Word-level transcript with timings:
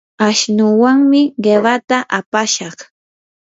ashnuwanmi 0.27 1.21
qiwata 1.43 1.97
apashaq. 2.19 2.77